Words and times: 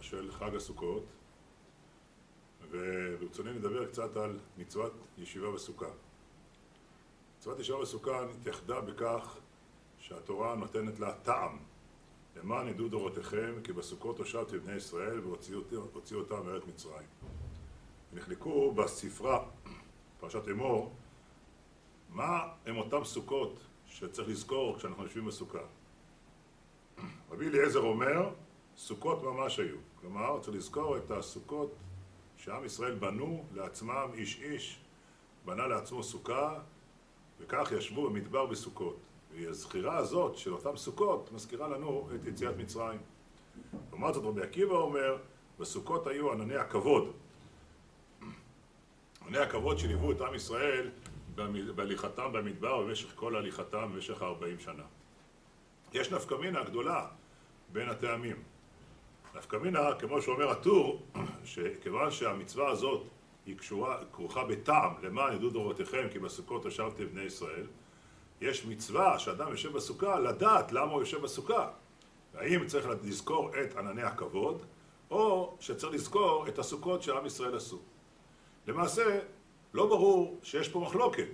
של 0.00 0.32
חג 0.32 0.54
הסוכות 0.54 1.04
וברצוני 2.70 3.52
לדבר 3.52 3.86
קצת 3.86 4.16
על 4.16 4.38
מצוות 4.58 4.92
ישיבה 5.18 5.50
בסוכה. 5.50 5.90
מצוות 7.38 7.58
ישיבה 7.60 7.80
בסוכה 7.80 8.24
נתייחדה 8.24 8.80
בכך 8.80 9.36
שהתורה 9.98 10.54
נותנת 10.54 11.00
לה 11.00 11.14
טעם 11.14 11.58
למען 12.36 12.68
ידעו 12.68 12.88
דורותיכם 12.88 13.54
כי 13.64 13.72
בסוכות 13.72 14.18
הושבתי 14.18 14.58
בני 14.58 14.76
ישראל 14.76 15.20
והוציאו 15.20 16.20
אותם 16.20 16.46
מארץ 16.46 16.62
מצרים. 16.66 17.06
נחלקו 18.12 18.72
בספרה, 18.72 19.44
פרשת 20.20 20.48
אמור, 20.50 20.92
מה 22.08 22.48
הם 22.66 22.76
אותם 22.76 23.04
סוכות 23.04 23.60
שצריך 23.86 24.28
לזכור 24.28 24.78
כשאנחנו 24.78 25.02
יושבים 25.02 25.26
בסוכה. 25.26 25.62
רבי 27.30 27.48
אליעזר 27.48 27.80
אומר, 27.80 28.30
סוכות 28.82 29.22
ממש 29.22 29.58
היו. 29.58 29.76
כלומר, 30.00 30.38
צריך 30.40 30.56
לזכור 30.56 30.96
את 30.96 31.10
הסוכות 31.10 31.74
שעם 32.36 32.64
ישראל 32.64 32.94
בנו 32.94 33.44
לעצמם, 33.54 34.10
איש 34.14 34.40
איש 34.42 34.78
בנה 35.44 35.66
לעצמו 35.66 36.02
סוכה, 36.02 36.58
וכך 37.40 37.72
ישבו 37.76 38.10
במדבר 38.10 38.46
בסוכות. 38.46 38.96
והזכירה 39.34 39.96
הזאת 39.96 40.36
של 40.36 40.52
אותם 40.52 40.76
סוכות 40.76 41.32
מזכירה 41.32 41.68
לנו 41.68 42.08
את 42.14 42.26
יציאת 42.26 42.56
מצרים. 42.56 43.00
לעומת 43.90 44.14
זאת 44.14 44.24
רבי 44.24 44.42
עקיבא 44.42 44.74
אומר, 44.74 45.16
בסוכות 45.58 46.06
היו 46.06 46.32
ענני 46.32 46.56
הכבוד. 46.56 47.12
ענני 49.26 49.38
הכבוד 49.38 49.78
שליוו 49.78 50.12
את 50.12 50.20
עם 50.20 50.34
ישראל 50.34 50.90
בהליכתם 51.74 52.32
במדבר 52.32 52.82
במשך 52.82 53.12
כל 53.14 53.36
הליכתם 53.36 53.92
במשך 53.92 54.22
40 54.22 54.58
שנה. 54.58 54.84
יש 55.92 56.12
נפקא 56.12 56.34
מינה 56.34 56.64
גדולה 56.64 57.06
בין 57.72 57.88
הטעמים. 57.88 58.42
נפקא 59.34 59.56
מינה, 59.56 59.94
כמו 59.98 60.22
שאומר 60.22 60.50
הטור, 60.50 61.02
שכיוון 61.44 62.10
שהמצווה 62.10 62.70
הזאת 62.70 63.06
היא 63.46 63.58
קשורה, 63.58 63.98
כרוכה 64.12 64.44
בטעם, 64.44 64.92
למען 65.02 65.36
ידעו 65.36 65.50
דורותיכם 65.50 66.06
כי 66.12 66.18
בסוכות 66.18 66.66
ישבתם 66.66 67.06
בני 67.06 67.22
ישראל, 67.22 67.66
יש 68.40 68.66
מצווה 68.66 69.18
שאדם 69.18 69.50
יושב 69.50 69.72
בסוכה 69.72 70.18
לדעת 70.18 70.72
למה 70.72 70.92
הוא 70.92 71.00
יושב 71.00 71.22
בסוכה. 71.22 71.70
האם 72.34 72.66
צריך 72.66 72.88
לזכור 73.02 73.50
את 73.60 73.76
ענני 73.76 74.02
הכבוד, 74.02 74.62
או 75.10 75.56
שצריך 75.60 75.94
לזכור 75.94 76.48
את 76.48 76.58
הסוכות 76.58 77.02
שעם 77.02 77.26
ישראל 77.26 77.56
עשו. 77.56 77.78
למעשה, 78.66 79.20
לא 79.74 79.86
ברור 79.86 80.38
שיש 80.42 80.68
פה 80.68 80.80
מחלוקת. 80.80 81.28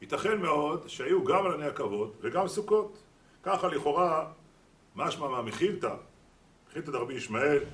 ייתכן 0.00 0.40
מאוד 0.40 0.88
שהיו 0.88 1.24
גם 1.24 1.46
ענני 1.46 1.66
הכבוד 1.66 2.12
וגם 2.20 2.48
סוכות. 2.48 3.02
ככה 3.42 3.68
לכאורה 3.68 4.30
משמע 4.96 5.28
מהמחילתא, 5.28 5.94
מחילתא 6.74 6.92
דרבי 6.92 7.14
ישמעאל, 7.14 7.64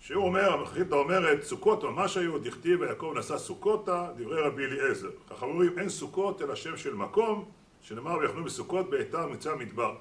שהוא 0.00 0.24
אומר, 0.24 0.52
המחילתא 0.52 0.94
אומרת, 0.94 1.42
סוכות 1.42 1.84
ממש 1.84 2.16
היו, 2.16 2.38
דכתיב 2.38 2.80
ויעקב 2.80 3.12
נשא 3.16 3.38
סוכותה, 3.38 4.08
דברי 4.16 4.40
רבי 4.40 4.64
אליעזר. 4.64 5.10
ככה 5.30 5.46
אומרים, 5.46 5.78
אין 5.78 5.88
סוכות 5.88 6.42
אלא 6.42 6.54
שם 6.54 6.76
של 6.76 6.94
מקום, 6.94 7.50
שנאמר 7.80 8.18
ויחנו 8.18 8.44
בסוכות 8.44 8.90
באיתר 8.90 9.26
מצא 9.26 9.52
המדבר. 9.52 9.96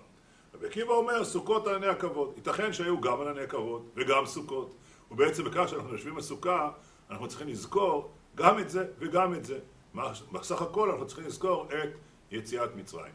רבי 0.54 0.68
עקיבא 0.68 0.94
אומר, 0.94 1.24
סוכות 1.24 1.68
ענני 1.68 1.88
הכבוד. 1.88 2.34
ייתכן 2.36 2.74
שהיו 2.74 3.02
גם 3.02 3.22
ענני 3.22 3.42
הכבוד 3.42 3.90
וגם 3.96 4.26
סוכות. 4.26 4.76
ובעצם 5.12 5.44
בכך 5.44 5.70
שאנחנו 5.70 5.92
יושבים 5.92 6.16
בסוכה, 6.16 6.70
אנחנו 7.10 7.28
צריכים 7.28 7.48
לזכור 7.48 8.12
גם 8.36 8.60
את 8.60 8.70
זה 8.70 8.86
וגם 9.00 9.34
את 9.34 9.46
זה. 9.46 9.60
בסך 10.32 10.62
הכל 10.62 10.92
אנחנו 10.92 11.08
צריכים 11.08 11.26
לזכור 11.26 11.68
את 11.68 11.90
יציאת 12.32 12.76
מצרים. 12.76 13.14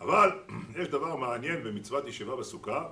אבל 0.00 0.30
יש 0.80 0.88
דבר 0.88 1.16
מעניין 1.16 1.64
במצוות 1.64 2.08
ישיבה 2.08 2.36
בסוכה. 2.36 2.86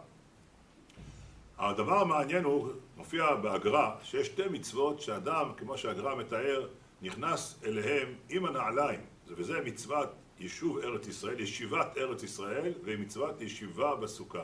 הדבר 1.59 1.99
המעניין 1.99 2.45
הוא, 2.45 2.69
מופיע 2.97 3.35
בהגר"א, 3.35 3.91
שיש 4.03 4.27
שתי 4.27 4.43
מצוות 4.51 5.01
שאדם, 5.01 5.51
כמו 5.57 5.79
שהגר"א 5.79 6.15
מתאר, 6.15 6.67
נכנס 7.03 7.61
אליהם 7.67 8.15
עם 8.29 8.45
הנעליים. 8.45 9.01
וזה 9.29 9.61
מצוות 9.65 10.09
יישוב 10.41 10.79
ארץ 10.79 11.09
ישראל, 11.09 11.41
ישיבת 11.41 11.99
ארץ 11.99 12.23
ישראל, 12.23 12.73
ומצוות 12.85 13.41
ישיבה 13.41 13.97
בסוכה. 13.97 14.43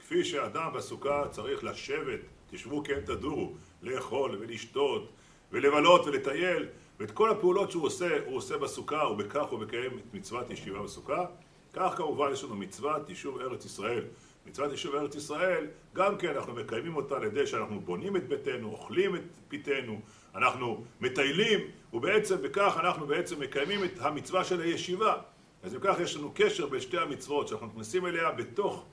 כפי 0.00 0.24
שאדם 0.24 0.72
בסוכה 0.74 1.28
צריך 1.30 1.64
לשבת, 1.64 2.20
תשבו 2.50 2.82
כן 2.84 3.00
תדורו, 3.00 3.52
לאכול 3.82 4.36
ולשתות 4.40 5.08
ולבלות 5.52 6.06
ולטייל, 6.06 6.68
ואת 7.00 7.10
כל 7.10 7.30
הפעולות 7.30 7.70
שהוא 7.70 7.84
עושה, 7.84 8.18
הוא 8.26 8.36
עושה 8.36 8.58
בסוכה, 8.58 9.06
ובכך 9.06 9.46
הוא 9.50 9.58
מקיים 9.58 9.98
את 9.98 10.14
מצוות 10.14 10.50
ישיבה 10.50 10.82
בסוכה. 10.82 11.24
כך 11.72 11.94
כמובן 11.96 12.32
יש 12.32 12.44
לנו 12.44 12.56
מצוות 12.56 13.08
יישוב 13.08 13.40
ארץ 13.40 13.64
ישראל. 13.64 14.04
מצוות 14.48 14.70
יישוב 14.70 14.94
ארץ 14.94 15.14
ישראל, 15.14 15.66
גם 15.94 16.18
כן 16.18 16.36
אנחנו 16.36 16.54
מקיימים 16.54 16.96
אותה 16.96 17.16
על 17.16 17.24
ידי 17.24 17.46
שאנחנו 17.46 17.80
בונים 17.80 18.16
את 18.16 18.28
ביתנו, 18.28 18.70
אוכלים 18.70 19.16
את 19.16 19.22
פיתנו, 19.48 20.00
אנחנו 20.34 20.84
מטיילים, 21.00 21.60
ובעצם 21.92 22.42
בכך 22.42 22.76
אנחנו 22.80 23.06
בעצם 23.06 23.40
מקיימים 23.40 23.84
את 23.84 23.92
המצווה 23.98 24.44
של 24.44 24.60
הישיבה. 24.60 25.14
אז 25.62 25.74
אם 25.74 25.80
כך 25.82 26.00
יש 26.00 26.16
לנו 26.16 26.32
קשר 26.34 26.66
בין 26.66 26.80
שתי 26.80 26.98
המצוות 26.98 27.48
שאנחנו 27.48 27.66
נכנסים 27.66 28.06
אליה 28.06 28.30
בתוך 28.30 28.84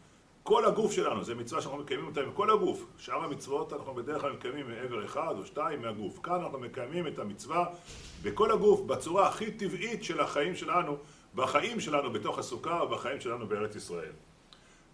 כל 0.44 0.66
הגוף 0.66 0.92
שלנו, 0.92 1.24
זו 1.24 1.36
מצווה 1.36 1.62
שאנחנו 1.62 1.80
מקיימים 1.80 2.08
אותה 2.08 2.22
עם 2.22 2.32
כל 2.32 2.50
הגוף. 2.50 2.86
שאר 2.98 3.24
המצוות 3.24 3.74
אנחנו 3.74 3.94
בדרך 3.94 4.22
כלל 4.22 4.32
מקיימים 4.32 4.68
מעבר 4.68 5.06
אחד 5.06 5.34
או 5.38 5.46
שתיים 5.46 5.82
מהגוף. 5.82 6.20
כאן 6.24 6.36
אנחנו 6.36 6.60
מקיימים 6.60 7.08
את 7.08 7.20
המצווה 7.20 7.66
בכל 8.24 8.52
הגוף 8.52 8.82
בצורה 8.82 9.28
הכי 9.28 9.52
טבעית 9.52 10.04
של 10.04 10.20
החיים 10.20 10.56
שלנו, 10.56 10.98
בחיים 11.36 11.80
שלנו 11.80 12.12
בתוך 12.12 12.40
הסוכה 12.40 12.84
ובחיים 12.84 13.22
שלנו 13.22 13.48
בארץ 13.48 13.76
ישראל. 13.76 14.12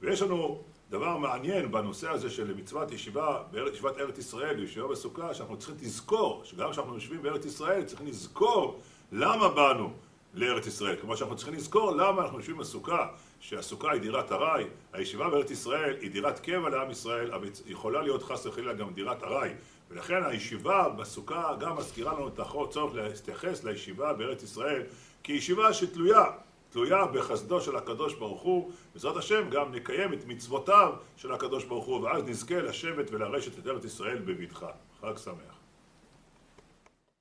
ויש 0.02 0.22
לנו 0.22 0.62
דבר 0.90 1.18
מעניין 1.18 1.72
בנושא 1.72 2.10
הזה 2.10 2.30
של 2.30 2.54
מצוות 2.54 2.92
ישיבה, 2.92 3.44
ישיבת 3.74 3.98
ארץ 3.98 4.18
ישראל, 4.18 4.64
ישיבה 4.64 4.88
בסוכה, 4.88 5.34
שאנחנו 5.34 5.58
צריכים 5.58 5.76
לזכור, 5.82 6.42
שגם 6.46 6.72
כשאנחנו 6.72 6.94
יושבים 6.94 7.22
בארץ 7.22 7.46
ישראל, 7.46 7.84
צריכים 7.84 8.08
לזכור 8.08 8.80
למה 9.12 9.50
באנו 9.50 9.94
לארץ 10.34 10.68
ישראל. 10.68 10.96
כמו 11.02 11.18
שאנחנו 11.18 11.36
צריכים 11.36 11.54
לזכור 11.54 11.92
למה 11.92 12.22
אנחנו 12.22 12.38
יושבים 12.38 12.58
בסוכה, 12.58 13.08
שהסוכה 13.40 13.92
היא 13.92 14.02
דירת 14.02 14.32
ארעי, 14.32 14.66
הישיבה 14.94 15.30
בארץ 15.30 15.52
ישראל 15.52 15.96
היא 16.02 16.12
דירת 16.12 16.40
קבע 16.40 16.70
לעם 16.70 16.92
ישראל, 16.92 17.32
אבל 17.32 17.50
יכולה 17.66 18.02
להיות 18.02 18.24
חס 18.24 18.46
וחלילה 18.46 18.74
גם 18.74 18.94
דירת 18.94 19.24
ארעי. 19.24 19.50
ולכן 19.92 20.24
הישיבה 20.24 20.90
בסוכה 20.90 21.56
גם 21.60 21.78
מזכירה 21.78 22.14
לנו 22.14 22.28
את 22.28 22.40
הצורך 22.40 22.96
להתייחס 22.96 23.64
לישיבה 23.64 24.14
בארץ 24.14 24.44
ישראל 24.44 24.84
כישיבה 25.24 25.74
שתלויה 25.74 26.24
תלויה 26.72 27.06
בחסדו 27.06 27.62
של 27.62 27.76
הקדוש 27.76 28.14
ברוך 28.14 28.42
הוא, 28.42 28.72
בעזרת 28.94 29.18
השם 29.18 29.50
גם 29.50 29.76
נקיים 29.76 30.14
את 30.14 30.26
מצוותיו 30.28 30.94
של 31.18 31.34
הקדוש 31.34 31.66
ברוך 31.66 31.86
הוא, 31.86 32.02
ואז 32.02 32.24
נזכה 32.24 32.62
לשבת 32.62 33.12
ולרשת 33.12 33.60
את 33.60 33.68
ארץ 33.68 33.86
ישראל 33.86 34.18
בבטחה. 34.18 34.70
חג 35.02 35.18
שמח. 35.18 35.61